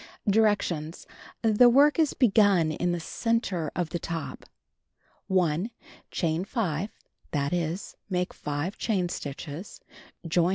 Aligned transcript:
Directions: 0.27 1.05
The 1.43 1.69
work 1.69 1.99
is 1.99 2.15
begun 2.15 2.71
in 2.71 2.91
the 2.91 2.99
center 2.99 3.69
of 3.75 3.91
the 3.91 3.99
top. 3.99 4.45
1. 5.27 5.69
Chain 6.09 6.43
5; 6.43 6.89
that 7.33 7.53
is, 7.53 7.95
make 8.09 8.33
5 8.33 8.79
chain 8.79 9.09
stitches. 9.09 9.79